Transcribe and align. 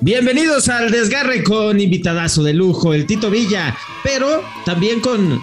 Bienvenidos 0.00 0.68
al 0.68 0.92
desgarre 0.92 1.42
con 1.42 1.80
invitadazo 1.80 2.44
de 2.44 2.54
lujo, 2.54 2.94
el 2.94 3.04
Tito 3.04 3.30
Villa, 3.30 3.76
pero 4.04 4.44
también 4.64 5.00
con 5.00 5.40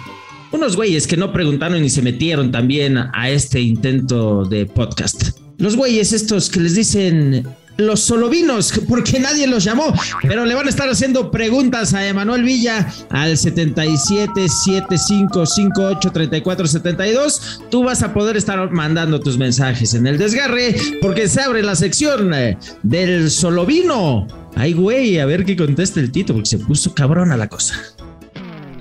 unos 0.50 0.76
güeyes 0.76 1.06
que 1.06 1.18
no 1.18 1.30
preguntaron 1.30 1.82
ni 1.82 1.90
se 1.90 2.00
metieron 2.00 2.50
también 2.50 2.96
a 2.96 3.28
este 3.28 3.60
intento 3.60 4.44
de 4.44 4.64
podcast. 4.64 5.38
Los 5.58 5.76
güeyes 5.76 6.14
estos 6.14 6.48
que 6.48 6.60
les 6.60 6.74
dicen 6.74 7.46
los 7.76 8.00
solovinos, 8.00 8.72
porque 8.88 9.20
nadie 9.20 9.46
los 9.46 9.62
llamó, 9.62 9.92
pero 10.22 10.46
le 10.46 10.54
van 10.54 10.66
a 10.66 10.70
estar 10.70 10.88
haciendo 10.88 11.30
preguntas 11.30 11.92
a 11.92 12.06
Emanuel 12.06 12.42
Villa 12.42 12.90
al 13.10 13.36
77 13.36 14.48
75 14.48 15.44
58 15.44 16.12
34 16.12 16.66
72. 16.66 17.60
Tú 17.70 17.84
vas 17.84 18.02
a 18.02 18.14
poder 18.14 18.38
estar 18.38 18.70
mandando 18.70 19.20
tus 19.20 19.36
mensajes 19.36 19.92
en 19.92 20.06
el 20.06 20.16
desgarre, 20.16 20.76
porque 21.02 21.28
se 21.28 21.42
abre 21.42 21.62
la 21.62 21.76
sección 21.76 22.32
eh, 22.32 22.56
del 22.82 23.30
solovino. 23.30 24.26
Ay, 24.58 24.72
güey, 24.72 25.18
a 25.18 25.26
ver 25.26 25.44
qué 25.44 25.54
contesta 25.54 26.00
el 26.00 26.10
Tito, 26.10 26.32
porque 26.32 26.48
se 26.48 26.58
puso 26.58 26.94
cabrona 26.94 27.36
la 27.36 27.46
cosa. 27.46 27.74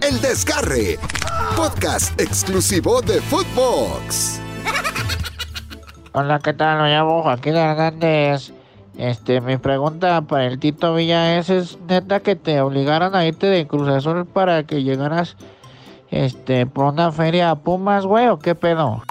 El 0.01 0.21
desgarre, 0.21 0.97
podcast 1.57 2.17
exclusivo 2.19 3.01
de 3.01 3.19
Footbox. 3.19 4.39
Hola, 6.13 6.39
¿qué 6.39 6.53
tal? 6.53 6.81
Me 6.81 6.91
llamo 6.91 7.23
Joaquín 7.23 7.57
Hernández. 7.57 8.53
Este, 8.97 9.41
mi 9.41 9.57
pregunta 9.57 10.21
para 10.21 10.45
el 10.45 10.59
Tito 10.59 10.95
Villa 10.95 11.37
es, 11.37 11.49
¿es 11.49 11.77
neta 11.89 12.21
que 12.21 12.37
te 12.37 12.61
obligaron 12.61 13.13
a 13.13 13.25
irte 13.25 13.47
de 13.47 13.67
Cruz 13.67 13.89
Azul 13.89 14.25
para 14.25 14.63
que 14.63 14.81
llegaras, 14.81 15.35
este, 16.09 16.65
por 16.67 16.85
una 16.85 17.11
feria 17.11 17.51
a 17.51 17.55
Pumas, 17.55 18.05
güey, 18.05 18.29
o 18.29 18.39
qué 18.39 18.55
pedo? 18.55 19.03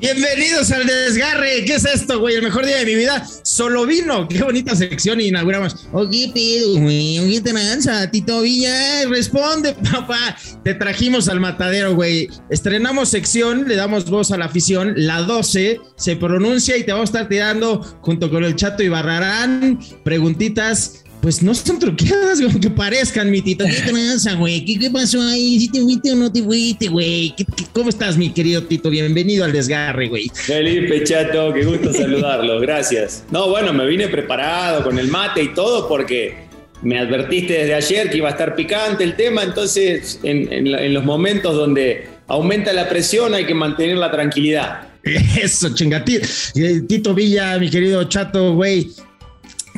Bienvenidos 0.00 0.70
al 0.70 0.86
desgarre. 0.86 1.62
¿Qué 1.66 1.74
es 1.74 1.84
esto, 1.84 2.20
güey? 2.20 2.36
El 2.36 2.42
mejor 2.42 2.64
día 2.64 2.78
de 2.78 2.86
mi 2.86 2.94
vida. 2.94 3.22
Solo 3.42 3.84
vino. 3.84 4.26
Qué 4.28 4.42
bonita 4.42 4.74
sección 4.74 5.20
inauguramos. 5.20 5.88
Oye, 5.92 6.30
pedo, 6.32 6.80
güey. 6.80 7.38
Te 7.40 7.52
lanza, 7.52 8.10
Tito 8.10 8.40
Villa. 8.40 9.06
Responde, 9.10 9.74
papá. 9.92 10.38
Te 10.64 10.72
trajimos 10.72 11.28
al 11.28 11.38
matadero, 11.38 11.94
güey. 11.94 12.30
Estrenamos 12.48 13.10
sección, 13.10 13.68
le 13.68 13.76
damos 13.76 14.08
voz 14.08 14.32
a 14.32 14.38
la 14.38 14.46
afición. 14.46 14.94
La 14.96 15.20
12 15.20 15.78
se 15.96 16.16
pronuncia 16.16 16.78
y 16.78 16.84
te 16.84 16.92
vamos 16.92 17.10
a 17.10 17.12
estar 17.12 17.28
tirando 17.28 17.82
junto 18.00 18.30
con 18.30 18.42
el 18.42 18.56
Chato 18.56 18.82
y 18.82 18.88
Barrarán 18.88 19.80
preguntitas 20.02 21.04
pues 21.20 21.42
no 21.42 21.54
son 21.54 21.78
truqueadas, 21.78 22.40
güey, 22.40 22.60
que 22.60 22.70
parezcan, 22.70 23.30
mi 23.30 23.42
tito. 23.42 23.64
¿Qué 23.64 23.90
tranza, 23.90 24.34
güey? 24.34 24.64
¿Qué, 24.64 24.90
pasó 24.90 25.20
ahí? 25.22 25.60
¿Si 25.60 25.68
te 25.68 25.80
fuiste 25.80 26.12
o 26.12 26.16
no 26.16 26.32
te 26.32 26.42
fuiste, 26.42 26.88
güey? 26.88 27.34
cómo 27.72 27.90
estás, 27.90 28.16
mi 28.16 28.30
querido 28.30 28.62
Tito? 28.62 28.90
Bienvenido 28.90 29.44
al 29.44 29.52
desgarre, 29.52 30.08
güey. 30.08 30.30
Felipe, 30.32 31.04
chato, 31.04 31.52
qué 31.52 31.64
gusto 31.64 31.92
saludarlo, 31.92 32.60
gracias. 32.60 33.24
No, 33.30 33.48
bueno, 33.50 33.72
me 33.72 33.86
vine 33.86 34.08
preparado 34.08 34.82
con 34.82 34.98
el 34.98 35.08
mate 35.08 35.42
y 35.42 35.54
todo 35.54 35.88
porque 35.88 36.48
me 36.82 36.98
advertiste 36.98 37.52
desde 37.52 37.74
ayer 37.74 38.10
que 38.10 38.16
iba 38.16 38.28
a 38.28 38.32
estar 38.32 38.54
picante 38.54 39.04
el 39.04 39.14
tema, 39.14 39.42
entonces 39.42 40.18
en, 40.22 40.50
en 40.50 40.94
los 40.94 41.04
momentos 41.04 41.54
donde 41.54 42.08
aumenta 42.26 42.72
la 42.72 42.88
presión 42.88 43.34
hay 43.34 43.44
que 43.44 43.54
mantener 43.54 43.98
la 43.98 44.10
tranquilidad. 44.10 44.88
Eso, 45.42 45.74
chingatito. 45.74 46.26
Eh, 46.54 46.82
Tito 46.88 47.14
Villa, 47.14 47.58
mi 47.58 47.70
querido 47.70 48.04
chato, 48.04 48.54
güey. 48.54 48.90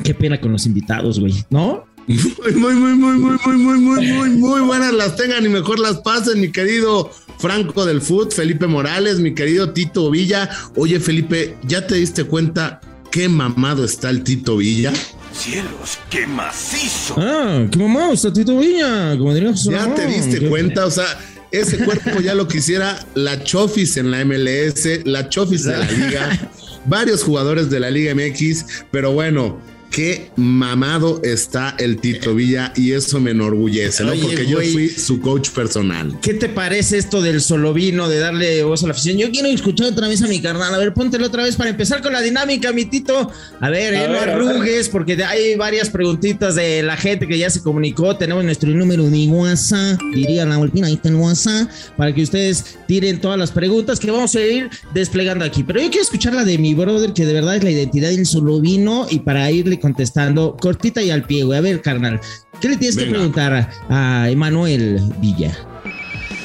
Qué 0.03 0.13
pena 0.13 0.39
con 0.39 0.51
los 0.51 0.65
invitados, 0.65 1.19
güey, 1.19 1.33
¿no? 1.49 1.85
Muy, 2.05 2.53
muy, 2.53 2.73
muy, 2.73 2.93
muy, 2.93 3.17
muy, 3.17 3.37
muy, 3.37 3.57
muy, 3.57 3.79
muy, 3.79 4.07
muy, 4.07 4.29
muy 4.31 4.61
buenas 4.61 4.93
las 4.93 5.15
tengan 5.15 5.45
y 5.45 5.49
mejor 5.49 5.79
las 5.79 5.99
pasen, 6.01 6.41
mi 6.41 6.51
querido 6.51 7.09
Franco 7.39 7.85
del 7.85 8.01
Foot, 8.01 8.33
Felipe 8.33 8.67
Morales, 8.67 9.19
mi 9.19 9.33
querido 9.33 9.71
Tito 9.71 10.11
Villa. 10.11 10.49
Oye, 10.75 10.99
Felipe, 10.99 11.55
¿ya 11.63 11.87
te 11.87 11.95
diste 11.95 12.25
cuenta 12.25 12.81
qué 13.09 13.29
mamado 13.29 13.85
está 13.85 14.09
el 14.09 14.23
Tito 14.23 14.57
Villa? 14.57 14.91
Cielos, 15.31 15.97
qué 16.09 16.27
macizo. 16.27 17.15
Ah, 17.17 17.65
qué 17.71 17.79
mamado 17.79 18.13
está 18.13 18.33
Tito 18.33 18.57
Villa, 18.59 19.17
como 19.17 19.33
dirías. 19.33 19.63
Ya 19.63 19.95
te 19.95 20.05
diste 20.05 20.49
cuenta, 20.49 20.85
o 20.85 20.91
sea, 20.91 21.05
ese 21.51 21.77
cuerpo 21.85 22.19
ya 22.19 22.35
lo 22.35 22.47
quisiera 22.47 22.99
la 23.15 23.41
Chofis 23.43 23.95
en 23.97 24.11
la 24.11 24.25
MLS, 24.25 25.05
la 25.05 25.29
Chofis 25.29 25.63
de 25.63 25.77
la 25.77 25.85
liga, 25.91 26.51
varios 26.85 27.23
jugadores 27.23 27.69
de 27.69 27.79
la 27.79 27.89
Liga 27.89 28.13
MX, 28.13 28.65
pero 28.91 29.13
bueno, 29.13 29.61
qué 29.93 30.31
mamado 30.35 31.21
está 31.23 31.75
el 31.77 31.97
Tito 31.97 32.33
Villa 32.33 32.73
y 32.75 32.93
eso 32.93 33.19
me 33.19 33.31
enorgullece, 33.31 34.03
¿no? 34.03 34.13
Porque 34.15 34.47
yo 34.47 34.57
fui 34.57 34.89
su 34.89 35.21
coach 35.21 35.51
personal. 35.51 36.17
¿Qué 36.19 36.33
te 36.33 36.49
parece 36.49 36.97
esto 36.97 37.21
del 37.21 37.39
solo 37.41 37.73
vino, 37.73 38.09
de 38.09 38.17
darle 38.17 38.63
voz 38.63 38.83
a 38.83 38.87
la 38.87 38.93
afición? 38.93 39.17
Yo 39.17 39.29
quiero 39.29 39.47
escuchar 39.49 39.87
otra 39.87 40.07
vez 40.07 40.23
a 40.23 40.27
mi 40.27 40.41
carnal. 40.41 40.73
A 40.73 40.79
ver, 40.79 40.95
póntelo 40.95 41.27
otra 41.27 41.43
vez 41.43 41.55
para 41.55 41.69
empezar 41.69 42.01
con 42.01 42.11
la 42.11 42.21
dinámica, 42.21 42.73
mi 42.73 42.85
Tito. 42.85 43.31
A 43.61 43.69
ver, 43.69 43.93
eh, 43.93 44.07
no 44.09 44.19
arrugues, 44.19 44.89
porque 44.89 45.23
hay 45.23 45.55
varias 45.55 45.91
preguntitas 45.91 46.55
de 46.55 46.81
la 46.81 46.97
gente 46.97 47.27
que 47.27 47.37
ya 47.37 47.51
se 47.51 47.61
comunicó. 47.61 48.17
Tenemos 48.17 48.43
nuestro 48.43 48.71
número 48.71 49.07
de 49.07 49.27
WhatsApp, 49.27 49.99
diría 50.15 50.43
la 50.45 50.57
Volpina, 50.57 50.87
ahí 50.87 50.95
está 50.95 51.09
el 51.09 51.15
WhatsApp, 51.15 51.69
para 51.95 52.13
que 52.15 52.23
ustedes 52.23 52.77
tiren 52.87 53.21
todas 53.21 53.37
las 53.37 53.51
preguntas 53.51 53.99
que 53.99 54.09
vamos 54.09 54.35
a 54.35 54.41
ir 54.41 54.71
desplegando 54.91 55.45
aquí. 55.45 55.63
Pero 55.63 55.81
yo 55.81 55.89
quiero 55.89 56.03
escuchar 56.03 56.33
la 56.33 56.45
de 56.45 56.57
mi 56.57 56.73
brother, 56.73 57.13
que 57.13 57.27
de 57.27 57.33
verdad 57.33 57.57
es 57.57 57.63
la 57.63 57.69
identidad 57.69 58.09
del 58.09 58.25
solo 58.25 58.59
vino, 58.59 59.05
y 59.07 59.19
para 59.19 59.51
irle 59.51 59.82
contestando 59.83 60.55
cortita 60.55 61.01
y 61.01 61.11
al 61.11 61.23
pie, 61.23 61.43
güey. 61.43 61.59
A 61.59 61.61
ver, 61.61 61.81
carnal, 61.81 62.21
¿qué 62.61 62.69
le 62.69 62.77
tienes 62.77 62.95
que 62.95 63.05
preguntar 63.05 63.69
a, 63.89 64.29
Emanuel 64.29 65.01
Villa? 65.19 65.51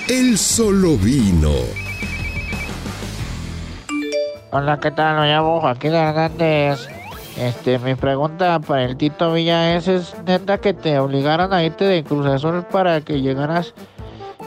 El 0.09 0.37
solo 0.37 0.97
vino. 0.97 1.53
Hola, 4.50 4.81
¿qué 4.81 4.91
tal? 4.91 5.21
Me 5.21 5.28
llamo 5.28 5.60
Joaquín 5.60 5.94
Hernández. 5.94 6.88
Este, 7.38 7.78
mi 7.78 7.94
pregunta 7.94 8.59
para 8.59 8.84
el 8.84 8.97
Tito 8.97 9.32
Villa 9.32 9.77
es, 9.77 9.87
¿es 9.87 10.16
neta 10.27 10.59
que 10.59 10.75
te 10.75 10.98
obligaron 10.98 11.53
a 11.53 11.62
irte 11.62 11.84
de 11.84 12.03
Cruz 12.03 12.27
Azul 12.27 12.65
para 12.65 13.00
que 13.03 13.21
llegaras 13.21 13.72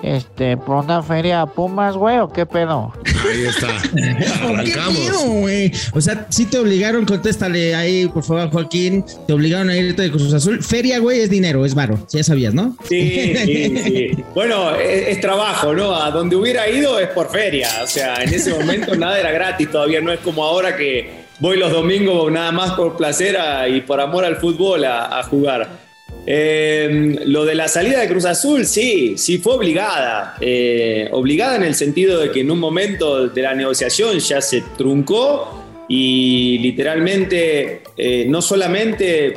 este, 0.03 0.57
por 0.57 0.83
una 0.83 1.03
feria 1.03 1.41
a 1.41 1.45
Pumas, 1.45 1.95
güey, 1.95 2.17
o 2.19 2.29
qué 2.29 2.45
pedo? 2.45 2.93
Ahí 3.29 3.45
está. 3.45 3.67
Arrancamos. 4.47 4.97
¿Qué 4.97 5.71
O 5.93 6.01
sea, 6.01 6.25
si 6.29 6.45
te 6.45 6.57
obligaron, 6.57 7.05
contéstale 7.05 7.75
ahí, 7.75 8.07
por 8.07 8.23
favor, 8.23 8.49
Joaquín. 8.49 9.05
Te 9.27 9.33
obligaron 9.33 9.69
a 9.69 9.77
irte 9.77 10.03
de 10.03 10.11
Cruz 10.11 10.33
Azul. 10.33 10.63
Feria, 10.63 10.99
güey, 10.99 11.21
es 11.21 11.29
dinero, 11.29 11.65
es 11.65 11.75
varo. 11.75 11.99
Ya 12.11 12.23
sabías, 12.23 12.53
¿no? 12.53 12.75
Sí, 12.87 13.35
sí, 13.45 13.77
sí. 13.83 14.23
Bueno, 14.33 14.75
es, 14.75 15.19
trabajo, 15.21 15.73
¿no? 15.73 15.95
A 15.95 16.09
donde 16.09 16.35
hubiera 16.35 16.67
ido 16.67 16.99
es 16.99 17.09
por 17.09 17.29
feria. 17.29 17.69
O 17.83 17.87
sea, 17.87 18.23
en 18.23 18.33
ese 18.33 18.53
momento 18.53 18.95
nada 18.95 19.19
era 19.19 19.31
gratis 19.31 19.69
todavía. 19.69 20.01
No 20.01 20.11
es 20.11 20.19
como 20.19 20.43
ahora 20.43 20.75
que 20.75 21.21
voy 21.39 21.57
los 21.57 21.71
domingos 21.71 22.31
nada 22.31 22.51
más 22.51 22.71
por 22.71 22.97
placer 22.97 23.37
y 23.69 23.81
por 23.81 24.01
amor 24.01 24.25
al 24.25 24.37
fútbol 24.37 24.83
a 24.85 25.21
jugar. 25.29 25.90
Eh, 26.25 27.19
lo 27.25 27.45
de 27.45 27.55
la 27.55 27.67
salida 27.67 27.99
de 27.99 28.07
Cruz 28.07 28.25
Azul, 28.25 28.65
sí, 28.65 29.17
sí 29.17 29.37
fue 29.39 29.55
obligada. 29.55 30.35
Eh, 30.39 31.09
obligada 31.11 31.55
en 31.55 31.63
el 31.63 31.75
sentido 31.75 32.19
de 32.19 32.31
que 32.31 32.41
en 32.41 32.51
un 32.51 32.59
momento 32.59 33.27
de 33.27 33.41
la 33.41 33.53
negociación 33.55 34.19
ya 34.19 34.41
se 34.41 34.61
truncó 34.77 35.85
y 35.87 36.59
literalmente 36.59 37.83
eh, 37.97 38.25
no 38.27 38.41
solamente 38.41 39.35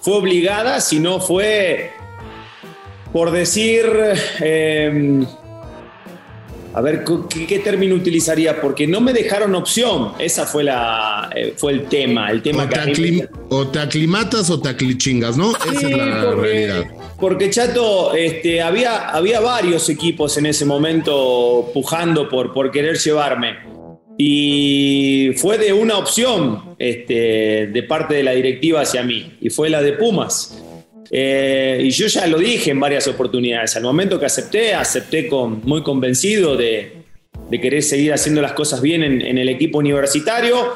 fue 0.00 0.14
obligada, 0.14 0.80
sino 0.80 1.20
fue, 1.20 1.90
por 3.12 3.30
decir, 3.30 3.86
a 6.74 6.80
ver, 6.80 7.04
¿qué, 7.28 7.60
término 7.60 7.94
utilizaría? 7.94 8.60
Porque 8.60 8.88
no 8.88 9.00
me 9.00 9.12
dejaron 9.12 9.54
opción. 9.54 10.12
Esa 10.18 10.44
fue 10.44 10.64
la 10.64 11.30
eh, 11.34 11.54
fue 11.56 11.72
el 11.72 11.84
tema. 11.84 12.30
El 12.32 12.42
tema 12.42 12.64
o, 12.64 12.68
te 12.68 13.28
o 13.48 13.68
te 13.68 13.78
aclimatas 13.78 14.50
o 14.50 14.60
te 14.60 14.70
aclichingas, 14.70 15.36
¿no? 15.36 15.52
Esa 15.52 15.88
es 15.88 15.96
la 15.96 16.34
realidad. 16.34 16.84
Porque 17.20 17.48
Chato, 17.48 18.12
este, 18.14 18.60
había, 18.60 19.08
había 19.10 19.38
varios 19.38 19.88
equipos 19.88 20.36
en 20.36 20.46
ese 20.46 20.64
momento 20.64 21.70
pujando 21.72 22.28
por, 22.28 22.52
por 22.52 22.72
querer 22.72 22.98
llevarme. 22.98 23.54
Y 24.18 25.30
fue 25.36 25.58
de 25.58 25.72
una 25.72 25.96
opción 25.96 26.74
este, 26.80 27.68
de 27.72 27.82
parte 27.84 28.14
de 28.14 28.24
la 28.24 28.32
directiva 28.32 28.80
hacia 28.80 29.04
mí. 29.04 29.36
Y 29.40 29.50
fue 29.50 29.70
la 29.70 29.80
de 29.80 29.92
Pumas. 29.92 30.63
Eh, 31.10 31.80
y 31.82 31.90
yo 31.90 32.06
ya 32.06 32.26
lo 32.26 32.38
dije 32.38 32.70
en 32.70 32.80
varias 32.80 33.06
oportunidades. 33.08 33.76
Al 33.76 33.82
momento 33.82 34.18
que 34.18 34.26
acepté, 34.26 34.74
acepté 34.74 35.28
con, 35.28 35.60
muy 35.64 35.82
convencido 35.82 36.56
de, 36.56 37.04
querer 37.50 37.82
seguir 37.82 38.12
haciendo 38.12 38.42
las 38.42 38.52
cosas 38.52 38.80
bien 38.80 39.04
en, 39.04 39.38
el 39.38 39.48
equipo 39.48 39.78
universitario, 39.78 40.74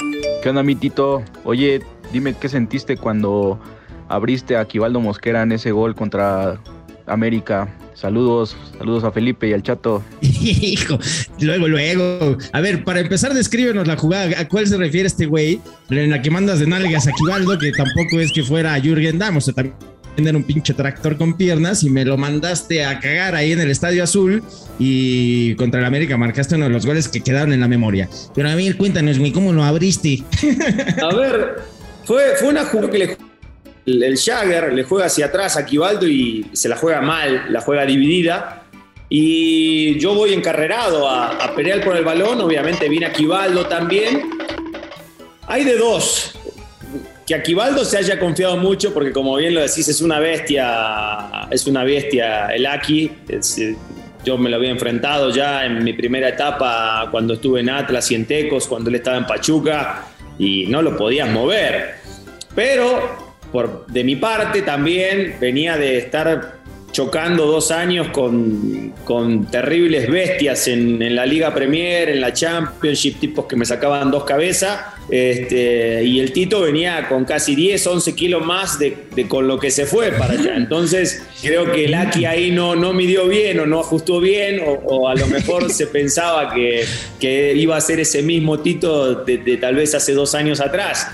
¿Qué 0.42 0.48
onda, 0.48 0.62
mi 0.62 0.74
Tito? 0.76 1.22
Oye, 1.44 1.82
dime 2.12 2.34
qué 2.40 2.48
sentiste 2.48 2.96
cuando 2.96 3.60
abriste 4.08 4.56
a 4.56 4.66
Quivaldo 4.66 5.00
Mosquera 5.00 5.42
en 5.42 5.52
ese 5.52 5.72
gol 5.72 5.94
contra 5.94 6.60
América. 7.06 7.76
Saludos, 7.94 8.56
saludos 8.78 9.04
a 9.04 9.12
Felipe 9.12 9.48
y 9.48 9.52
al 9.52 9.62
Chato. 9.62 10.02
Hijo, 10.20 10.98
luego, 11.40 11.68
luego. 11.68 12.38
A 12.52 12.60
ver, 12.60 12.84
para 12.84 13.00
empezar, 13.00 13.34
descríbenos 13.34 13.86
la 13.86 13.96
jugada. 13.96 14.40
¿A 14.40 14.48
cuál 14.48 14.66
se 14.66 14.76
refiere 14.76 15.06
este 15.06 15.26
güey? 15.26 15.60
En 15.90 16.10
la 16.10 16.22
que 16.22 16.30
mandas 16.30 16.60
de 16.60 16.66
nalgas 16.66 17.06
a 17.06 17.12
Quivaldo, 17.12 17.58
que 17.58 17.72
tampoco 17.72 18.20
es 18.20 18.32
que 18.32 18.42
fuera 18.42 18.80
Jürgen 18.80 19.18
Damm, 19.18 19.36
o 19.36 19.40
sea, 19.40 19.54
también 19.54 19.74
era 20.16 20.36
un 20.36 20.44
pinche 20.44 20.74
tractor 20.74 21.16
con 21.16 21.34
piernas 21.34 21.82
y 21.82 21.90
me 21.90 22.04
lo 22.04 22.16
mandaste 22.16 22.84
a 22.84 23.00
cagar 23.00 23.34
ahí 23.34 23.52
en 23.52 23.60
el 23.60 23.70
Estadio 23.70 24.02
Azul 24.02 24.42
y 24.78 25.54
contra 25.54 25.80
el 25.80 25.86
América 25.86 26.16
marcaste 26.16 26.56
uno 26.56 26.64
de 26.64 26.70
los 26.70 26.86
goles 26.86 27.08
que 27.08 27.20
quedaron 27.20 27.52
en 27.52 27.60
la 27.60 27.68
memoria. 27.68 28.08
Pero 28.34 28.48
a 28.48 28.54
ver, 28.54 28.76
cuéntanos, 28.76 29.18
güey, 29.18 29.32
¿cómo 29.32 29.52
lo 29.52 29.64
abriste? 29.64 30.22
A 31.02 31.14
ver, 31.14 31.56
fue, 32.04 32.22
fue 32.38 32.48
una 32.48 32.64
jugada 32.64 32.90
que 32.90 32.98
le, 32.98 33.16
el, 33.86 34.18
Jagger 34.18 34.72
le 34.72 34.84
juega 34.84 35.06
hacia 35.06 35.26
atrás 35.26 35.56
a 35.56 35.64
Quivaldo 35.64 36.06
y 36.06 36.46
se 36.52 36.68
la 36.68 36.76
juega 36.76 37.00
mal, 37.00 37.46
la 37.50 37.60
juega 37.60 37.84
dividida. 37.84 38.64
Y 39.08 39.98
yo 39.98 40.14
voy 40.14 40.32
encarrerado 40.32 41.08
a, 41.08 41.52
pelear 41.56 41.82
por 41.84 41.96
el 41.96 42.04
balón, 42.04 42.40
obviamente 42.40 42.88
viene 42.88 43.06
a 43.06 43.12
Quivaldo 43.12 43.66
también. 43.66 44.30
Hay 45.46 45.64
de 45.64 45.76
dos. 45.76 46.32
Que 47.26 47.34
Aquivaldo 47.34 47.84
se 47.84 47.98
haya 47.98 48.18
confiado 48.18 48.56
mucho, 48.56 48.94
porque 48.94 49.12
como 49.12 49.36
bien 49.36 49.54
lo 49.54 49.60
decís, 49.60 49.88
es 49.88 50.00
una 50.00 50.20
bestia, 50.20 51.48
es 51.50 51.66
una 51.66 51.82
bestia 51.82 52.46
el 52.48 52.66
Aki. 52.66 53.10
Eh, 53.28 53.76
yo 54.24 54.36
me 54.36 54.50
lo 54.50 54.56
había 54.56 54.70
enfrentado 54.70 55.30
ya 55.30 55.64
en 55.64 55.82
mi 55.82 55.92
primera 55.92 56.28
etapa 56.28 57.08
cuando 57.10 57.34
estuve 57.34 57.60
en 57.60 57.70
Atlas 57.70 58.10
y 58.10 58.14
en 58.14 58.26
Tecos, 58.26 58.68
cuando 58.68 58.90
él 58.90 58.96
estaba 58.96 59.16
en 59.16 59.26
Pachuca, 59.26 60.04
y 60.38 60.66
no 60.66 60.82
lo 60.82 60.96
podías 60.96 61.28
mover. 61.30 61.96
Pero 62.54 63.19
por, 63.52 63.86
de 63.86 64.04
mi 64.04 64.16
parte 64.16 64.62
también 64.62 65.36
venía 65.40 65.76
de 65.76 65.98
estar 65.98 66.60
chocando 66.92 67.46
dos 67.46 67.70
años 67.70 68.08
con, 68.08 68.92
con 69.04 69.46
terribles 69.46 70.10
bestias 70.10 70.66
en, 70.68 71.00
en 71.02 71.14
la 71.14 71.24
Liga 71.24 71.54
Premier, 71.54 72.08
en 72.08 72.20
la 72.20 72.32
Championship, 72.32 73.20
tipos 73.20 73.46
que 73.46 73.56
me 73.56 73.64
sacaban 73.64 74.10
dos 74.10 74.24
cabezas. 74.24 74.80
Este, 75.08 76.04
y 76.04 76.20
el 76.20 76.32
Tito 76.32 76.60
venía 76.60 77.08
con 77.08 77.24
casi 77.24 77.54
10, 77.54 77.84
11 77.84 78.14
kilos 78.14 78.44
más 78.44 78.78
de, 78.78 78.96
con 79.28 79.46
lo 79.46 79.58
que 79.58 79.70
se 79.70 79.86
fue 79.86 80.12
para 80.12 80.34
allá. 80.34 80.56
Entonces, 80.56 81.22
creo 81.42 81.70
que 81.72 81.84
el 81.84 81.94
Aki 81.94 82.24
ahí 82.26 82.50
no, 82.50 82.76
no 82.76 82.92
midió 82.92 83.26
bien 83.28 83.58
o 83.60 83.66
no 83.66 83.80
ajustó 83.80 84.20
bien, 84.20 84.60
o, 84.64 85.08
a 85.08 85.14
lo 85.14 85.26
mejor 85.26 85.70
se 85.70 85.86
pensaba 85.86 86.52
que, 86.54 86.84
que 87.18 87.54
iba 87.54 87.76
a 87.76 87.80
ser 87.80 88.00
ese 88.00 88.22
mismo 88.22 88.60
Tito 88.60 89.24
de 89.24 89.58
tal 89.60 89.76
vez 89.76 89.94
hace 89.94 90.12
dos 90.12 90.34
años 90.34 90.60
atrás. 90.60 91.08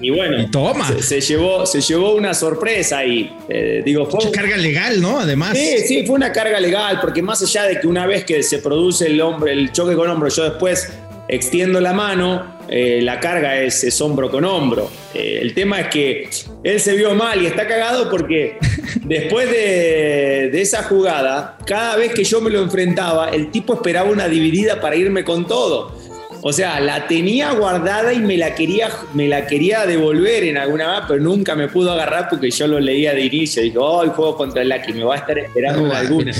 Y 0.00 0.10
bueno, 0.10 0.40
Y 0.40 0.46
toma. 0.50 0.86
Se, 0.88 1.02
se 1.02 1.20
llevó, 1.20 1.66
se 1.66 1.80
llevó 1.80 2.14
una 2.14 2.34
sorpresa 2.34 3.04
y 3.04 3.30
eh, 3.48 3.82
digo, 3.84 4.06
fue, 4.06 4.24
Mucha 4.24 4.30
carga 4.30 4.56
legal, 4.56 5.00
¿no? 5.00 5.18
Además. 5.18 5.56
Sí, 5.56 5.78
sí, 5.86 6.06
fue 6.06 6.16
una 6.16 6.32
carga 6.32 6.60
legal, 6.60 6.98
porque 7.00 7.22
más 7.22 7.42
allá 7.42 7.64
de 7.64 7.80
que 7.80 7.86
una 7.86 8.06
vez 8.06 8.24
que 8.24 8.42
se 8.42 8.58
produce 8.58 9.06
el, 9.06 9.20
hombre, 9.20 9.52
el 9.52 9.72
choque 9.72 9.94
con 9.94 10.08
hombro, 10.08 10.28
yo 10.28 10.44
después 10.44 10.90
extiendo 11.28 11.80
la 11.80 11.92
mano, 11.92 12.58
eh, 12.68 13.00
la 13.02 13.20
carga 13.20 13.60
es, 13.60 13.84
es 13.84 14.00
hombro 14.00 14.30
con 14.30 14.44
hombro. 14.44 14.90
Eh, 15.14 15.38
el 15.42 15.54
tema 15.54 15.80
es 15.80 15.88
que 15.88 16.30
él 16.64 16.80
se 16.80 16.94
vio 16.94 17.14
mal 17.14 17.42
y 17.42 17.46
está 17.46 17.66
cagado 17.66 18.10
porque 18.10 18.56
después 19.04 19.50
de, 19.50 20.50
de 20.50 20.60
esa 20.60 20.82
jugada, 20.84 21.58
cada 21.66 21.96
vez 21.96 22.12
que 22.14 22.24
yo 22.24 22.40
me 22.40 22.50
lo 22.50 22.62
enfrentaba, 22.62 23.30
el 23.30 23.50
tipo 23.50 23.74
esperaba 23.74 24.10
una 24.10 24.28
dividida 24.28 24.80
para 24.80 24.96
irme 24.96 25.24
con 25.24 25.46
todo. 25.46 25.97
O 26.42 26.52
sea, 26.52 26.78
la 26.80 27.06
tenía 27.06 27.52
guardada 27.52 28.12
y 28.12 28.20
me 28.20 28.36
la 28.36 28.54
quería, 28.54 28.90
me 29.14 29.26
la 29.28 29.46
quería 29.46 29.86
devolver 29.86 30.44
en 30.44 30.56
alguna 30.56 30.92
vez, 30.92 31.00
pero 31.08 31.20
nunca 31.20 31.54
me 31.54 31.68
pudo 31.68 31.92
agarrar 31.92 32.28
porque 32.30 32.50
yo 32.50 32.66
lo 32.66 32.78
leía 32.78 33.12
de 33.12 33.22
inicio. 33.22 33.62
Dijo, 33.62 33.80
oh, 33.84 34.02
el 34.02 34.10
juego 34.10 34.36
contra 34.36 34.62
el 34.62 34.70
Aki, 34.70 34.92
me 34.92 35.04
va 35.04 35.14
a 35.16 35.18
estar 35.18 35.38
esperando 35.38 35.82
No, 35.82 35.94
alguna. 35.94 36.32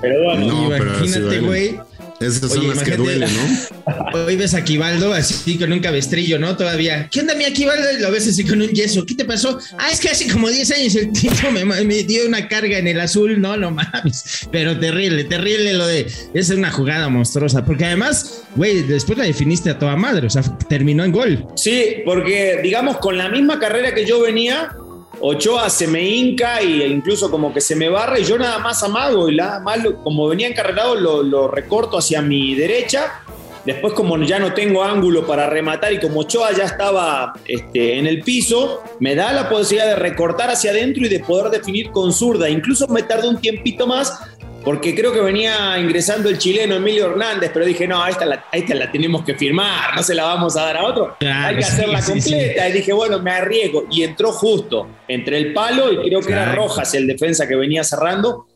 Pero 0.00 0.24
bueno, 0.24 0.46
No, 0.46 0.76
Imagínate, 0.76 1.40
güey. 1.40 1.78
Esas 2.20 2.52
son 2.52 2.60
Oye, 2.60 2.74
las 2.74 2.84
que 2.84 2.96
duelen, 2.96 3.30
¿no? 3.34 4.12
Hoy 4.26 4.36
ves 4.36 4.52
a 4.52 4.62
Quivaldo 4.62 5.14
así 5.14 5.56
con 5.56 5.72
un 5.72 5.80
cabestrillo, 5.80 6.38
¿no? 6.38 6.54
Todavía. 6.54 7.08
¿Qué 7.10 7.20
onda, 7.20 7.34
mi 7.34 7.44
Aquivaldo? 7.44 7.90
Y 7.96 7.98
lo 7.98 8.10
ves 8.10 8.28
así 8.28 8.44
con 8.44 8.60
un 8.60 8.68
yeso. 8.68 9.06
¿Qué 9.06 9.14
te 9.14 9.24
pasó? 9.24 9.58
Ah, 9.78 9.88
es 9.90 10.00
que 10.00 10.10
hace 10.10 10.30
como 10.30 10.50
10 10.50 10.70
años 10.72 10.94
el 10.96 11.12
tipo 11.12 11.50
me, 11.50 11.64
me 11.64 12.02
dio 12.02 12.26
una 12.26 12.46
carga 12.46 12.76
en 12.76 12.88
el 12.88 13.00
azul. 13.00 13.40
No, 13.40 13.56
no 13.56 13.70
mames. 13.70 14.46
Pero 14.52 14.78
terrible, 14.78 15.24
terrible 15.24 15.72
lo 15.72 15.86
de. 15.86 16.12
Es 16.34 16.50
una 16.50 16.70
jugada 16.70 17.08
monstruosa. 17.08 17.64
Porque 17.64 17.86
además, 17.86 18.42
güey, 18.54 18.82
después 18.82 19.16
la 19.16 19.24
definiste 19.24 19.70
a 19.70 19.78
toda 19.78 19.96
madre. 19.96 20.26
O 20.26 20.30
sea, 20.30 20.42
terminó 20.68 21.04
en 21.04 21.12
gol. 21.12 21.46
Sí, 21.56 22.02
porque 22.04 22.60
digamos 22.62 22.98
con 22.98 23.16
la 23.16 23.30
misma 23.30 23.58
carrera 23.58 23.94
que 23.94 24.04
yo 24.04 24.20
venía, 24.20 24.76
Ochoa 25.20 25.68
se 25.68 25.86
me 25.86 26.02
hinca 26.02 26.60
e 26.60 26.86
incluso 26.88 27.30
como 27.30 27.52
que 27.52 27.60
se 27.60 27.76
me 27.76 27.88
barra 27.88 28.18
y 28.18 28.24
yo 28.24 28.38
nada 28.38 28.58
más 28.58 28.82
amago 28.82 29.28
y 29.28 29.36
nada 29.36 29.60
más 29.60 29.78
como 30.02 30.28
venía 30.28 30.48
encarregado 30.48 30.94
lo, 30.94 31.22
lo 31.22 31.48
recorto 31.48 31.98
hacia 31.98 32.22
mi 32.22 32.54
derecha. 32.54 33.22
Después 33.64 33.92
como 33.92 34.16
ya 34.22 34.38
no 34.38 34.54
tengo 34.54 34.82
ángulo 34.82 35.26
para 35.26 35.46
rematar 35.46 35.92
y 35.92 36.00
como 36.00 36.20
Ochoa 36.20 36.52
ya 36.52 36.64
estaba 36.64 37.34
este, 37.44 37.98
en 37.98 38.06
el 38.06 38.22
piso, 38.22 38.82
me 39.00 39.14
da 39.14 39.32
la 39.32 39.50
posibilidad 39.50 39.88
de 39.88 39.96
recortar 39.96 40.48
hacia 40.50 40.70
adentro 40.70 41.04
y 41.04 41.10
de 41.10 41.20
poder 41.20 41.50
definir 41.50 41.90
con 41.90 42.12
zurda. 42.12 42.48
Incluso 42.48 42.88
me 42.88 43.02
tardó 43.02 43.28
un 43.28 43.38
tiempito 43.38 43.86
más 43.86 44.18
porque 44.64 44.94
creo 44.94 45.12
que 45.12 45.20
venía 45.20 45.78
ingresando 45.78 46.28
el 46.28 46.36
chileno 46.38 46.76
Emilio 46.76 47.06
Hernández, 47.10 47.50
pero 47.52 47.64
dije, 47.64 47.88
no, 47.88 48.06
esta 48.06 48.26
la, 48.26 48.44
esta 48.52 48.74
la 48.74 48.90
tenemos 48.92 49.24
que 49.24 49.34
firmar, 49.34 49.96
no 49.96 50.02
se 50.02 50.14
la 50.14 50.24
vamos 50.24 50.56
a 50.56 50.62
dar 50.66 50.76
a 50.76 50.84
otro. 50.84 51.16
Claro, 51.18 51.48
Hay 51.48 51.56
que 51.56 51.62
sí, 51.62 51.72
hacerla 51.72 52.02
sí, 52.02 52.12
completa. 52.12 52.68
Y 52.68 52.72
dije, 52.72 52.92
bueno, 52.92 53.18
me 53.20 53.30
arriesgo. 53.30 53.86
Y 53.90 54.02
entró 54.02 54.32
justo 54.32 54.86
entre 55.08 55.38
el 55.38 55.52
palo 55.54 55.92
y 55.92 55.96
creo 56.08 56.20
que 56.20 56.32
era 56.32 56.44
Claro. 56.44 56.62
Rojas 56.62 56.92
el 56.94 57.06
defensa 57.06 57.48
que 57.48 57.56
venía 57.56 57.82
cerrando. 57.84 58.46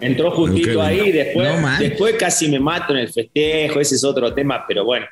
Entró 0.00 0.32
justito 0.32 0.82
ahí, 0.82 1.12
después, 1.12 1.60
No, 1.60 1.78
después 1.78 2.16
casi 2.18 2.48
me 2.48 2.58
mato 2.58 2.92
en 2.92 2.98
el 3.00 3.12
festejo, 3.12 3.78
ese 3.78 3.94
es 3.94 4.02
otro 4.02 4.34
tema, 4.34 4.64
pero 4.66 4.84
bueno. 4.84 5.06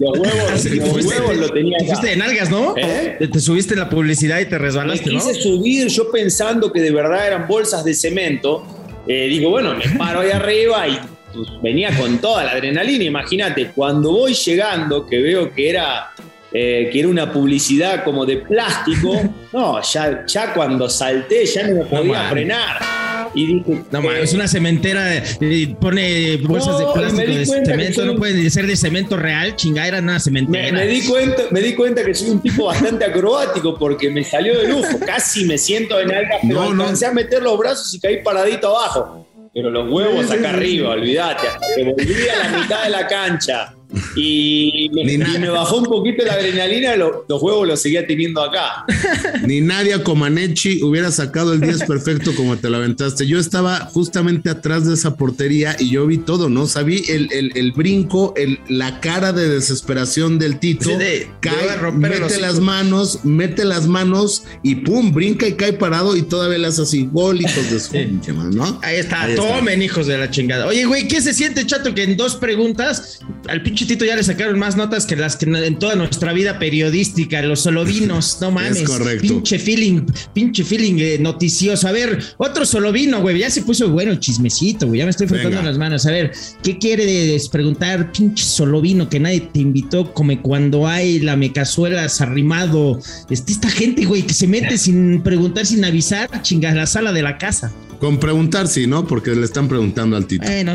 Los 0.00 0.18
huevos, 0.18 0.64
los 0.64 0.88
fuiste- 0.88 1.06
huevos 1.20 1.36
lo 1.36 1.50
tenía 1.50 1.78
te 1.78 1.84
fuiste 1.86 2.08
de 2.08 2.16
nalgas, 2.16 2.50
¿no? 2.50 2.74
¿Eh? 2.76 3.14
Te, 3.16 3.28
te 3.28 3.38
subiste 3.38 3.74
en 3.74 3.80
la 3.80 3.88
publicidad 3.88 4.40
y 4.40 4.46
te 4.46 4.50
Me 4.52 4.58
resbalaste, 4.58 5.08
¿no? 5.12 5.20
quise 5.20 5.34
subir 5.34 5.86
yo 5.86 6.10
pensando 6.10 6.72
que 6.72 6.80
de 6.80 6.90
verdad 6.90 7.24
eran 7.28 7.46
bolsas 7.46 7.84
de 7.84 7.94
cemento. 7.94 8.66
Eh, 9.06 9.26
digo, 9.28 9.50
bueno, 9.50 9.74
me 9.74 9.98
paro 9.98 10.20
ahí 10.20 10.30
arriba 10.30 10.88
y 10.88 10.98
pues, 11.32 11.48
venía 11.62 11.96
con 11.96 12.18
toda 12.18 12.44
la 12.44 12.52
adrenalina. 12.52 13.04
Imagínate, 13.04 13.70
cuando 13.74 14.12
voy 14.12 14.34
llegando, 14.34 15.06
que 15.06 15.20
veo 15.20 15.52
que 15.52 15.70
era, 15.70 16.10
eh, 16.52 16.88
que 16.92 17.00
era 17.00 17.08
una 17.08 17.32
publicidad 17.32 18.04
como 18.04 18.24
de 18.24 18.38
plástico, 18.38 19.20
no, 19.52 19.82
ya, 19.82 20.24
ya 20.26 20.54
cuando 20.54 20.88
salté 20.88 21.44
ya 21.46 21.66
no 21.66 21.74
me 21.76 21.84
podía 21.84 22.28
frenar. 22.30 23.03
Y 23.34 23.46
dije, 23.46 23.82
No, 23.90 24.02
man, 24.02 24.16
eh, 24.16 24.22
es 24.22 24.32
una 24.32 24.46
cementera, 24.48 25.16
eh, 25.16 25.74
pone 25.80 26.36
bolsas 26.38 26.78
No, 26.78 26.78
de 26.78 26.92
plástico 26.94 27.32
de 27.32 27.46
cemento, 27.46 27.94
soy 28.00 28.06
no 28.06 28.16
pueden 28.16 28.50
ser 28.50 28.66
de 28.66 28.76
cemento 28.76 29.16
real, 29.16 29.56
chingada, 29.56 29.88
era 29.88 29.98
una 29.98 30.20
cementera. 30.20 30.72
Me, 30.72 30.72
me 30.72 30.86
di 30.86 31.04
cuenta, 31.04 31.42
me 31.50 31.60
di 31.60 31.74
cuenta 31.74 32.04
que 32.04 32.14
soy 32.14 32.30
un 32.30 32.40
tipo 32.40 32.66
bastante 32.66 33.04
acrobático 33.04 33.76
porque 33.78 34.10
me 34.10 34.22
salió 34.24 34.58
de 34.60 34.68
lujo. 34.68 34.98
Casi 35.04 35.44
me 35.46 35.58
siento 35.58 35.98
en 36.00 36.12
alga, 36.12 36.36
pero 36.42 36.54
No, 36.54 36.74
no. 36.74 36.82
alcancé 36.84 37.06
a 37.06 37.12
meter 37.12 37.42
los 37.42 37.58
brazos 37.58 37.92
y 37.94 38.00
caí 38.00 38.22
paradito 38.22 38.68
abajo. 38.76 39.26
Pero 39.52 39.70
los 39.70 39.88
huevos 39.90 40.30
acá 40.30 40.50
arriba, 40.50 40.90
olvídate. 40.90 41.46
hasta 41.46 41.66
que 41.76 41.84
volví 41.84 42.28
a 42.28 42.50
la 42.50 42.58
mitad 42.58 42.84
de 42.84 42.90
la 42.90 43.06
cancha. 43.06 43.74
Y 44.16 44.90
me, 44.92 45.12
y 45.14 45.18
me 45.18 45.48
bajó 45.48 45.78
un 45.78 45.84
poquito 45.84 46.24
la 46.24 46.34
adrenalina, 46.34 46.96
lo- 46.96 47.24
los 47.28 47.40
juegos 47.40 47.66
los 47.66 47.80
seguía 47.80 48.06
teniendo 48.06 48.42
acá. 48.42 48.84
Ni 49.46 49.60
Nadia 49.60 50.02
Comaneci 50.02 50.82
hubiera 50.82 51.10
sacado 51.10 51.52
el 51.52 51.60
10 51.60 51.84
perfecto 51.84 52.34
como 52.34 52.56
te 52.56 52.70
lo 52.70 52.76
aventaste. 52.78 53.26
Yo 53.26 53.38
estaba 53.38 53.80
justamente 53.92 54.50
atrás 54.50 54.86
de 54.86 54.94
esa 54.94 55.16
portería 55.16 55.76
y 55.78 55.90
yo 55.90 56.06
vi 56.06 56.18
todo, 56.18 56.48
¿no? 56.48 56.66
Sabí 56.66 57.02
el, 57.08 57.32
el- 57.32 57.52
el 57.56 57.72
brinco, 57.72 58.34
el- 58.36 58.58
la 58.68 59.00
cara 59.00 59.32
de 59.32 59.48
desesperación 59.48 60.38
del 60.38 60.58
Tito. 60.58 60.90
Sí, 60.90 60.96
de- 60.96 61.28
cae, 61.40 61.92
mete 61.92 62.40
las 62.40 62.60
manos, 62.60 63.20
mete 63.24 63.64
las 63.64 63.86
manos 63.86 64.44
y 64.62 64.76
pum, 64.76 65.12
brinca 65.12 65.46
y 65.46 65.54
cae 65.54 65.72
parado 65.72 66.16
y 66.16 66.22
todavía 66.22 66.58
le 66.58 66.66
hace 66.68 66.82
así, 66.82 67.08
golitos 67.12 67.70
de 67.70 67.80
su 67.80 67.92
pinche 67.92 68.32
madre, 68.32 68.54
¿no? 68.56 68.78
Ahí 68.82 68.96
está, 68.96 69.22
Ahí 69.22 69.32
está. 69.34 69.46
tomen 69.56 69.82
hijos 69.82 70.06
de 70.06 70.18
la 70.18 70.30
chingada. 70.30 70.66
Oye, 70.66 70.84
güey, 70.84 71.08
¿qué 71.08 71.20
se 71.20 71.32
siente, 71.34 71.66
chato? 71.66 71.94
Que 71.94 72.04
en 72.04 72.16
dos 72.16 72.36
preguntas 72.36 73.20
al 73.48 73.62
pinche 73.62 73.86
Tito 73.86 74.04
ya 74.04 74.16
le 74.16 74.22
sacaron 74.22 74.58
más 74.58 74.76
notas 74.76 75.06
que 75.06 75.16
las 75.16 75.36
que 75.36 75.44
en 75.46 75.78
toda 75.78 75.94
nuestra 75.94 76.32
vida 76.32 76.58
periodística, 76.58 77.42
los 77.42 77.60
solovinos, 77.60 78.38
no 78.40 78.50
mames. 78.52 78.82
Es 78.82 78.88
correcto. 78.88 79.22
Pinche 79.22 79.58
feeling, 79.58 80.02
pinche 80.32 80.64
feeling 80.64 80.96
eh, 80.98 81.18
noticioso. 81.18 81.88
A 81.88 81.92
ver, 81.92 82.18
otro 82.36 82.64
solovino, 82.64 83.20
güey, 83.20 83.38
ya 83.38 83.50
se 83.50 83.62
puso 83.62 83.90
bueno 83.90 84.12
el 84.12 84.20
chismecito, 84.20 84.86
güey, 84.86 84.98
ya 84.98 85.04
me 85.04 85.10
estoy 85.10 85.26
frotando 85.26 85.62
las 85.62 85.78
manos. 85.78 86.06
A 86.06 86.10
ver, 86.10 86.32
¿qué 86.62 86.78
quieres 86.78 87.48
preguntar, 87.48 88.12
pinche 88.12 88.44
solovino, 88.44 89.08
que 89.08 89.20
nadie 89.20 89.40
te 89.40 89.60
invitó, 89.60 90.12
como 90.12 90.40
cuando 90.42 90.86
hay 90.86 91.20
la 91.20 91.36
mecazuelas 91.36 92.20
arrimado? 92.20 92.98
Este, 93.30 93.52
esta 93.52 93.70
gente, 93.70 94.04
güey, 94.04 94.22
que 94.22 94.34
se 94.34 94.46
mete 94.46 94.78
sin 94.78 95.22
preguntar, 95.22 95.66
sin 95.66 95.84
avisar, 95.84 96.42
chinga, 96.42 96.70
a 96.70 96.74
la 96.74 96.86
sala 96.86 97.12
de 97.12 97.22
la 97.22 97.38
casa. 97.38 97.72
Con 98.00 98.18
preguntar, 98.18 98.68
sí, 98.68 98.86
¿no? 98.86 99.06
Porque 99.06 99.34
le 99.34 99.44
están 99.44 99.68
preguntando 99.68 100.16
al 100.16 100.26
Tito. 100.26 100.44
Bueno, 100.44 100.72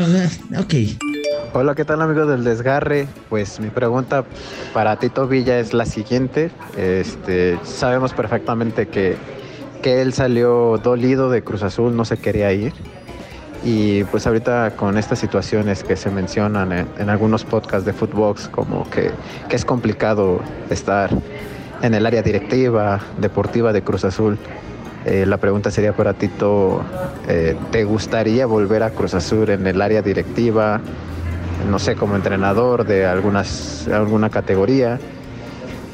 ok. 0.58 0.74
Hola, 1.52 1.74
¿qué 1.74 1.84
tal 1.84 2.00
amigos 2.00 2.28
del 2.28 2.44
desgarre? 2.44 3.08
Pues 3.28 3.58
mi 3.58 3.70
pregunta 3.70 4.22
para 4.72 4.94
Tito 5.00 5.26
Villa 5.26 5.58
es 5.58 5.74
la 5.74 5.84
siguiente. 5.84 6.52
Este, 6.76 7.58
sabemos 7.64 8.12
perfectamente 8.12 8.86
que, 8.86 9.16
que 9.82 10.00
él 10.00 10.12
salió 10.12 10.78
dolido 10.78 11.28
de 11.28 11.42
Cruz 11.42 11.64
Azul, 11.64 11.96
no 11.96 12.04
se 12.04 12.18
quería 12.18 12.52
ir. 12.52 12.72
Y 13.64 14.04
pues 14.04 14.28
ahorita 14.28 14.76
con 14.76 14.96
estas 14.96 15.18
situaciones 15.18 15.82
que 15.82 15.96
se 15.96 16.08
mencionan 16.12 16.70
en, 16.70 17.10
algunos 17.10 17.44
podcasts 17.44 17.84
de 17.84 17.94
Footbox, 17.94 18.46
como 18.46 18.88
que, 18.88 19.10
que 19.48 19.56
es 19.56 19.64
complicado 19.64 20.38
estar 20.70 21.10
en 21.82 21.94
el 21.94 22.06
área 22.06 22.22
directiva, 22.22 23.00
deportiva 23.18 23.72
de 23.72 23.82
Cruz 23.82 24.04
Azul. 24.04 24.38
Eh, 25.04 25.26
la 25.26 25.38
pregunta 25.38 25.72
sería 25.72 25.96
para 25.96 26.12
Tito, 26.14 26.82
eh, 27.26 27.56
¿te 27.72 27.82
gustaría 27.82 28.46
volver 28.46 28.84
a 28.84 28.90
Cruz 28.90 29.14
Azul 29.14 29.50
en 29.50 29.66
el 29.66 29.82
área 29.82 30.00
directiva? 30.00 30.80
No 31.68 31.78
sé, 31.78 31.94
como 31.96 32.16
entrenador 32.16 32.86
de 32.86 33.06
algunas, 33.06 33.88
alguna 33.88 34.30
categoría. 34.30 34.98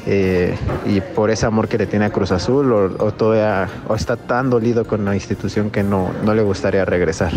eh, 0.09 0.55
y 0.85 1.01
por 1.01 1.29
ese 1.31 1.45
amor 1.45 1.67
que 1.67 1.77
le 1.77 1.85
tiene 1.85 2.05
a 2.05 2.09
Cruz 2.11 2.31
Azul 2.31 2.71
o, 2.71 2.85
o 3.05 3.11
todavía 3.13 3.67
o 3.89 3.95
está 3.95 4.15
tan 4.15 4.49
dolido 4.49 4.85
con 4.85 5.03
la 5.03 5.13
institución 5.13 5.69
que 5.69 5.83
no, 5.83 6.11
no 6.23 6.33
le 6.33 6.41
gustaría 6.43 6.85
regresar. 6.85 7.31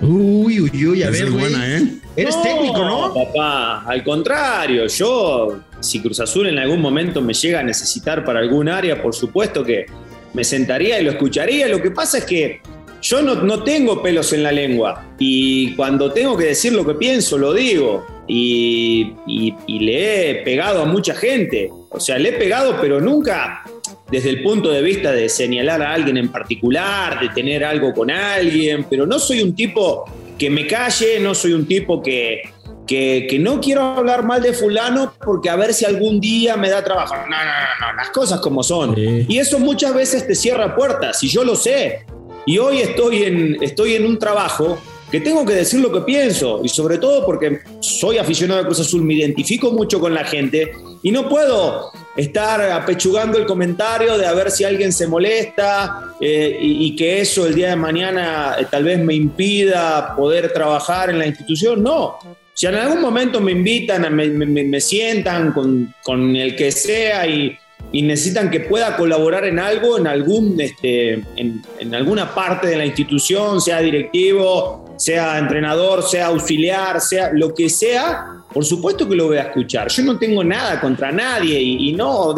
Uy, 0.00 0.60
uy, 0.60 0.86
uy, 0.86 1.02
a 1.04 1.10
Esa 1.10 1.24
ver, 1.24 1.32
buena, 1.32 1.66
¿eh? 1.76 1.82
Eres 2.16 2.40
técnico, 2.42 2.78
¿no? 2.84 3.14
Papá, 3.14 3.82
al 3.86 4.02
contrario, 4.02 4.86
yo, 4.88 5.58
si 5.78 6.00
Cruz 6.02 6.18
Azul 6.18 6.48
en 6.48 6.58
algún 6.58 6.80
momento 6.80 7.20
me 7.22 7.32
llega 7.34 7.60
a 7.60 7.62
necesitar 7.62 8.24
para 8.24 8.40
algún 8.40 8.68
área, 8.68 9.00
por 9.00 9.14
supuesto 9.14 9.62
que 9.64 9.86
me 10.34 10.42
sentaría 10.42 11.00
y 11.00 11.04
lo 11.04 11.12
escucharía. 11.12 11.68
Lo 11.68 11.80
que 11.80 11.92
pasa 11.92 12.18
es 12.18 12.24
que 12.24 12.60
yo 13.02 13.22
no, 13.22 13.34
no 13.36 13.62
tengo 13.62 14.02
pelos 14.02 14.32
en 14.32 14.42
la 14.42 14.52
lengua 14.52 15.04
y 15.18 15.74
cuando 15.74 16.12
tengo 16.12 16.36
que 16.36 16.44
decir 16.46 16.72
lo 16.72 16.86
que 16.86 16.94
pienso, 16.94 17.38
lo 17.38 17.52
digo. 17.54 18.06
Y, 18.30 19.14
y- 19.26 19.54
y 19.66 19.78
le 19.80 20.30
he 20.30 20.34
pegado 20.44 20.82
a 20.82 20.84
mucha 20.84 21.14
gente. 21.14 21.70
O 21.90 21.98
sea, 21.98 22.18
le 22.18 22.28
he 22.28 22.32
pegado, 22.32 22.76
pero 22.80 23.00
nunca 23.00 23.62
desde 24.10 24.28
el 24.30 24.42
punto 24.42 24.70
de 24.70 24.82
vista 24.82 25.12
de 25.12 25.28
señalar 25.30 25.80
a 25.82 25.94
alguien 25.94 26.16
en 26.18 26.28
particular, 26.28 27.20
de 27.20 27.28
tener 27.30 27.64
algo 27.64 27.92
con 27.94 28.10
alguien, 28.10 28.84
pero 28.88 29.06
no 29.06 29.18
soy 29.18 29.40
un 29.42 29.54
tipo 29.54 30.04
que 30.38 30.50
me 30.50 30.66
calle, 30.66 31.18
no 31.20 31.34
soy 31.34 31.52
un 31.54 31.66
tipo 31.66 32.02
que, 32.02 32.42
que, 32.86 33.26
que 33.28 33.38
no 33.38 33.60
quiero 33.60 33.82
hablar 33.82 34.24
mal 34.24 34.40
de 34.42 34.52
fulano 34.52 35.14
porque 35.24 35.48
a 35.50 35.56
ver 35.56 35.72
si 35.74 35.84
algún 35.86 36.20
día 36.20 36.56
me 36.56 36.68
da 36.70 36.84
trabajo. 36.84 37.14
No, 37.16 37.22
no, 37.22 37.28
no, 37.30 37.90
no, 37.90 37.96
las 37.96 38.10
cosas 38.10 38.40
como 38.40 38.62
son. 38.62 38.94
Sí. 38.94 39.24
Y 39.28 39.38
eso 39.38 39.58
muchas 39.58 39.94
veces 39.94 40.26
te 40.26 40.34
cierra 40.34 40.74
puertas, 40.76 41.22
y 41.22 41.28
yo 41.28 41.44
lo 41.44 41.56
sé. 41.56 42.04
Y 42.48 42.56
hoy 42.56 42.78
estoy 42.78 43.24
en, 43.24 43.58
estoy 43.62 43.94
en 43.96 44.06
un 44.06 44.18
trabajo 44.18 44.78
que 45.10 45.20
tengo 45.20 45.44
que 45.44 45.52
decir 45.52 45.80
lo 45.80 45.92
que 45.92 46.00
pienso, 46.00 46.62
y 46.64 46.68
sobre 46.70 46.96
todo 46.96 47.26
porque 47.26 47.60
soy 47.80 48.16
aficionado 48.16 48.60
a 48.62 48.64
Cruz 48.64 48.80
Azul, 48.80 49.02
me 49.02 49.12
identifico 49.14 49.70
mucho 49.70 50.00
con 50.00 50.14
la 50.14 50.24
gente, 50.24 50.72
y 51.02 51.10
no 51.10 51.28
puedo 51.28 51.90
estar 52.16 52.58
apechugando 52.70 53.36
el 53.36 53.44
comentario 53.44 54.16
de 54.16 54.24
a 54.26 54.32
ver 54.32 54.50
si 54.50 54.64
alguien 54.64 54.94
se 54.94 55.06
molesta 55.06 56.14
eh, 56.22 56.58
y, 56.58 56.96
que 56.96 57.20
eso 57.20 57.46
el 57.46 57.54
día 57.54 57.68
de 57.68 57.76
mañana 57.76 58.56
eh, 58.58 58.66
tal 58.70 58.84
vez 58.84 58.98
me 58.98 59.14
impida 59.14 60.16
poder 60.16 60.50
trabajar 60.52 61.10
en 61.10 61.18
la 61.18 61.26
institución. 61.26 61.82
No, 61.82 62.16
si 62.54 62.66
en 62.66 62.76
algún 62.76 63.02
momento 63.02 63.42
me 63.42 63.52
invitan, 63.52 64.10
me, 64.14 64.26
me- 64.28 64.64
me 64.64 64.80
sientan 64.80 65.52
con, 65.52 65.94
con 66.02 66.34
el 66.34 66.56
que 66.56 66.72
sea 66.72 67.26
y, 67.26 67.56
y 67.92 68.02
necesitan 68.02 68.50
que 68.50 68.60
pueda 68.60 68.96
colaborar 68.96 69.44
en 69.44 69.58
algo, 69.58 69.98
en, 69.98 70.06
algún, 70.06 70.60
este, 70.60 71.14
en, 71.36 71.62
en 71.78 71.94
alguna 71.94 72.34
parte 72.34 72.66
de 72.66 72.76
la 72.76 72.84
institución, 72.84 73.60
sea 73.60 73.80
directivo, 73.80 74.88
sea 74.98 75.38
entrenador, 75.38 76.02
sea 76.02 76.26
auxiliar, 76.26 77.00
sea 77.00 77.30
lo 77.32 77.54
que 77.54 77.70
sea, 77.70 78.38
por 78.52 78.64
supuesto 78.64 79.08
que 79.08 79.14
lo 79.14 79.26
voy 79.26 79.36
a 79.36 79.42
escuchar. 79.42 79.88
Yo 79.88 80.02
no 80.02 80.18
tengo 80.18 80.42
nada 80.42 80.80
contra 80.80 81.12
nadie 81.12 81.60
y, 81.60 81.92
no, 81.92 82.34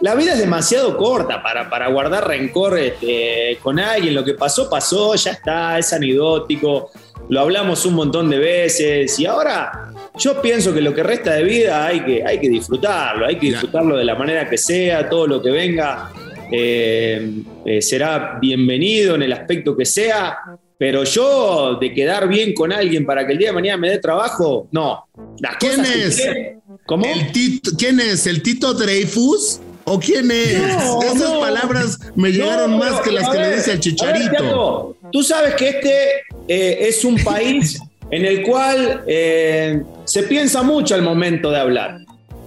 la 0.00 0.14
vida 0.14 0.34
es 0.34 0.38
demasiado 0.38 0.96
corta 0.96 1.42
para, 1.42 1.68
para 1.68 1.88
guardar 1.88 2.28
rencor 2.28 2.78
este, 2.78 3.58
con 3.62 3.78
alguien. 3.78 4.14
Lo 4.14 4.24
que 4.24 4.34
pasó, 4.34 4.68
pasó, 4.68 5.14
ya 5.14 5.32
está, 5.32 5.78
es 5.78 5.92
anecdótico, 5.92 6.90
lo 7.28 7.40
hablamos 7.40 7.84
un 7.86 7.94
montón 7.94 8.30
de 8.30 8.38
veces 8.38 9.18
y 9.18 9.26
ahora 9.26 9.92
yo 10.18 10.40
pienso 10.40 10.72
que 10.72 10.80
lo 10.80 10.94
que 10.94 11.02
resta 11.02 11.34
de 11.34 11.42
vida 11.44 11.86
hay 11.86 12.00
que, 12.04 12.24
hay 12.24 12.38
que 12.38 12.48
disfrutarlo, 12.48 13.26
hay 13.26 13.36
que 13.36 13.46
disfrutarlo 13.48 13.96
de 13.96 14.04
la 14.04 14.14
manera 14.14 14.48
que 14.48 14.56
sea, 14.58 15.08
todo 15.08 15.26
lo 15.26 15.42
que 15.42 15.50
venga 15.50 16.10
eh, 16.52 17.30
eh, 17.64 17.82
será 17.82 18.38
bienvenido 18.40 19.14
en 19.16 19.22
el 19.22 19.32
aspecto 19.32 19.76
que 19.76 19.84
sea, 19.84 20.38
pero 20.78 21.04
yo 21.04 21.76
de 21.80 21.92
quedar 21.92 22.28
bien 22.28 22.54
con 22.54 22.72
alguien 22.72 23.04
para 23.04 23.26
que 23.26 23.32
el 23.32 23.38
día 23.38 23.48
de 23.48 23.54
mañana 23.54 23.76
me 23.78 23.90
dé 23.90 23.98
trabajo, 23.98 24.68
no. 24.70 25.06
Las 25.40 25.56
¿Quién 25.56 25.76
cosas 25.76 25.94
es? 25.96 26.28
¿Cómo? 26.86 27.04
El 27.04 27.32
Tito- 27.32 27.72
¿Quién 27.76 27.98
es? 28.00 28.26
¿El 28.26 28.42
Tito 28.42 28.72
Dreyfus? 28.74 29.60
¿O 29.88 29.98
quién 30.00 30.30
es? 30.30 30.58
No, 30.60 31.00
Esas 31.02 31.32
no. 31.32 31.40
palabras 31.40 31.98
me 32.16 32.30
llegaron 32.30 32.72
No, 32.72 32.78
más 32.78 33.00
que 33.02 33.12
las 33.12 33.28
que 33.28 33.38
le 33.38 33.50
dice 33.56 33.70
el 33.70 33.76
ver, 33.76 33.80
chicharito. 33.80 34.30
Tiago, 34.30 34.96
tú 35.12 35.22
sabes 35.22 35.54
que 35.54 35.68
este 35.68 35.98
eh, 36.48 36.78
es 36.88 37.04
un 37.04 37.16
país 37.22 37.80
en 38.10 38.24
el 38.24 38.42
cual 38.42 39.02
eh, 39.06 39.82
se 40.04 40.22
piensa 40.24 40.62
mucho 40.62 40.94
al 40.94 41.02
momento 41.02 41.50
de 41.50 41.58
hablar. 41.58 41.98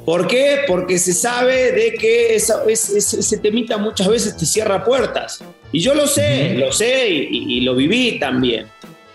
¿Por 0.05 0.25
qué? 0.27 0.61
Porque 0.67 0.97
se 0.97 1.13
sabe 1.13 1.71
de 1.71 1.93
que 1.93 2.33
esa- 2.35 2.63
es- 2.67 2.89
es- 2.89 3.13
ese 3.13 3.37
temita 3.37 3.77
muchas 3.77 4.07
veces 4.07 4.35
te 4.37 4.45
cierra 4.45 4.83
puertas. 4.83 5.43
Y 5.71 5.81
yo 5.81 5.93
lo 5.93 6.07
sé, 6.07 6.55
lo 6.55 6.71
sé 6.71 7.07
y, 7.09 7.17
y- 7.31 7.57
y 7.57 7.61
lo 7.61 7.75
viví 7.75 8.17
también. 8.19 8.65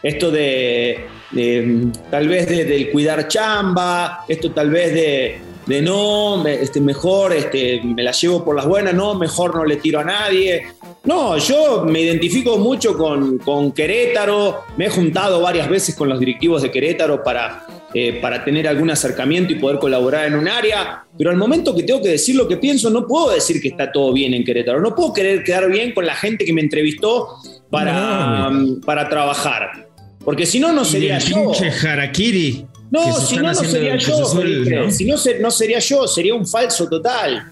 Esto 0.04 0.30
de, 0.30 1.00
de, 1.32 1.86
tal 2.10 2.28
vez 2.28 2.48
de- 2.48 2.64
del 2.64 2.90
cuidar 2.92 3.26
chamba, 3.26 4.24
esto 4.28 4.52
tal 4.52 4.70
vez 4.70 4.94
de, 4.94 5.38
de 5.66 5.80
no, 5.82 6.46
este, 6.46 6.80
mejor 6.80 7.32
este, 7.32 7.80
me 7.82 8.02
la 8.02 8.12
llevo 8.12 8.44
por 8.44 8.54
las 8.54 8.66
buenas, 8.66 8.94
no, 8.94 9.14
mejor 9.14 9.54
no 9.54 9.64
le 9.64 9.76
tiro 9.76 10.00
a 10.00 10.04
nadie. 10.04 10.62
No, 11.04 11.36
yo 11.38 11.84
me 11.86 12.00
identifico 12.00 12.58
mucho 12.58 12.96
con, 12.96 13.38
con 13.38 13.72
Querétaro, 13.72 14.62
me 14.76 14.86
he 14.86 14.90
juntado 14.90 15.40
varias 15.40 15.68
veces 15.68 15.94
con 15.94 16.08
los 16.08 16.18
directivos 16.18 16.62
de 16.62 16.70
Querétaro 16.70 17.22
para, 17.22 17.66
eh, 17.92 18.18
para 18.20 18.44
tener 18.44 18.66
algún 18.68 18.90
acercamiento 18.90 19.52
y 19.52 19.56
poder 19.56 19.78
colaborar 19.78 20.26
en 20.26 20.34
un 20.34 20.48
área, 20.48 21.04
pero 21.16 21.30
al 21.30 21.36
momento 21.36 21.74
que 21.74 21.82
tengo 21.82 22.02
que 22.02 22.08
decir 22.08 22.36
lo 22.36 22.48
que 22.48 22.56
pienso, 22.56 22.90
no 22.90 23.06
puedo 23.06 23.30
decir 23.30 23.60
que 23.60 23.68
está 23.68 23.92
todo 23.92 24.12
bien 24.12 24.34
en 24.34 24.44
Querétaro, 24.44 24.80
no 24.80 24.94
puedo 24.94 25.12
querer 25.12 25.44
quedar 25.44 25.70
bien 25.70 25.92
con 25.92 26.06
la 26.06 26.14
gente 26.14 26.44
que 26.44 26.52
me 26.52 26.60
entrevistó 26.62 27.36
para, 27.70 28.50
No, 28.50 28.80
para 28.80 29.08
trabajar, 29.08 29.88
porque 30.24 30.46
si 30.46 30.58
no, 30.58 30.72
no 30.72 30.82
Y 30.82 30.86
sería 30.86 31.16
el 31.18 31.22
yo. 31.22 31.36
pinche 31.52 31.70
harakiri. 31.70 32.66
No, 32.94 33.20
si 33.20 33.36
no, 33.36 33.42
no 33.42 33.54
sería 33.54 33.96
yo, 33.96 34.24
Felipe. 34.26 34.76
¿no? 34.76 34.90
Si 34.90 35.04
no, 35.04 35.16
no 35.40 35.50
sería 35.50 35.78
yo, 35.78 36.06
sería 36.06 36.34
un 36.34 36.46
falso 36.46 36.88
total. 36.88 37.50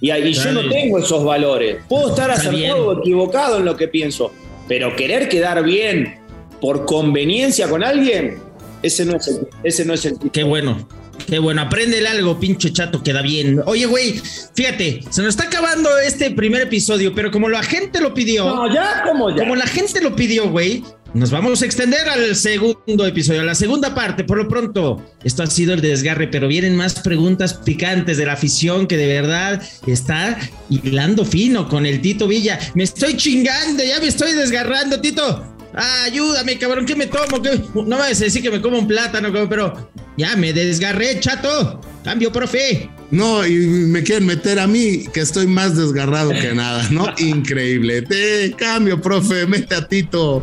Y, 0.00 0.12
y 0.12 0.32
yo 0.32 0.52
no 0.52 0.68
tengo 0.68 0.98
esos 0.98 1.24
valores. 1.24 1.78
Puedo 1.88 2.10
estar 2.10 2.30
acertado 2.30 2.86
o 2.88 2.98
equivocado 3.00 3.58
en 3.58 3.64
lo 3.64 3.76
que 3.76 3.88
pienso, 3.88 4.32
pero 4.68 4.94
querer 4.94 5.28
quedar 5.28 5.62
bien 5.64 6.20
por 6.60 6.84
conveniencia 6.84 7.68
con 7.68 7.82
alguien, 7.82 8.38
ese 8.82 9.04
no 9.04 9.16
es 9.16 9.28
el, 9.28 9.48
ese 9.62 9.84
no 9.84 9.94
es 9.94 10.04
el 10.04 10.16
Qué 10.32 10.44
bueno. 10.44 10.86
Qué 11.26 11.38
bueno, 11.38 11.62
apréndele 11.62 12.08
algo, 12.08 12.38
pinche 12.38 12.72
chato, 12.72 13.02
queda 13.02 13.22
bien. 13.22 13.60
Oye, 13.66 13.86
güey, 13.86 14.20
fíjate, 14.54 15.00
se 15.10 15.22
nos 15.22 15.30
está 15.30 15.44
acabando 15.44 15.96
este 15.98 16.30
primer 16.32 16.62
episodio, 16.62 17.14
pero 17.14 17.30
como 17.30 17.48
la 17.48 17.62
gente 17.62 18.00
lo 18.00 18.12
pidió, 18.12 18.44
No, 18.46 18.74
ya, 18.74 19.04
como 19.08 19.30
ya. 19.30 19.36
como 19.36 19.54
la 19.56 19.66
gente 19.66 20.00
lo 20.02 20.14
pidió, 20.16 20.50
güey, 20.50 20.82
nos 21.14 21.30
vamos 21.30 21.62
a 21.62 21.66
extender 21.66 22.08
al 22.08 22.34
segundo 22.34 23.06
episodio, 23.06 23.42
a 23.42 23.44
la 23.44 23.54
segunda 23.54 23.94
parte. 23.94 24.24
Por 24.24 24.36
lo 24.38 24.48
pronto, 24.48 25.00
esto 25.22 25.44
ha 25.44 25.46
sido 25.46 25.72
el 25.72 25.80
desgarre, 25.80 26.26
pero 26.26 26.48
vienen 26.48 26.76
más 26.76 27.00
preguntas 27.00 27.54
picantes 27.54 28.16
de 28.16 28.26
la 28.26 28.32
afición 28.32 28.88
que 28.88 28.96
de 28.96 29.06
verdad 29.06 29.62
está 29.86 30.36
hilando 30.68 31.24
fino 31.24 31.68
con 31.68 31.86
el 31.86 32.00
Tito 32.00 32.26
Villa. 32.26 32.58
Me 32.74 32.82
estoy 32.82 33.16
chingando, 33.16 33.84
ya 33.84 34.00
me 34.00 34.08
estoy 34.08 34.32
desgarrando, 34.32 35.00
Tito. 35.00 35.56
ayúdame, 36.04 36.58
cabrón, 36.58 36.84
¿qué 36.84 36.96
me 36.96 37.06
tomo? 37.06 37.38
No 37.74 37.84
me 37.84 37.96
vas 37.96 38.20
a 38.20 38.24
decir 38.24 38.42
que 38.42 38.50
me 38.50 38.60
como 38.60 38.78
un 38.78 38.88
plátano, 38.88 39.32
pero 39.48 39.90
ya 40.18 40.34
me 40.36 40.52
desgarré, 40.52 41.20
chato. 41.20 41.80
Cambio, 42.02 42.32
profe. 42.32 42.90
No, 43.12 43.46
y 43.46 43.54
me 43.54 44.02
quieren 44.02 44.26
meter 44.26 44.58
a 44.58 44.66
mí, 44.66 45.04
que 45.12 45.20
estoy 45.20 45.46
más 45.46 45.76
desgarrado 45.76 46.30
que 46.30 46.52
nada, 46.54 46.88
¿no? 46.90 47.06
Increíble. 47.18 48.02
Te 48.02 48.52
cambio, 48.58 49.00
profe, 49.00 49.46
mete 49.46 49.76
a 49.76 49.86
Tito. 49.86 50.42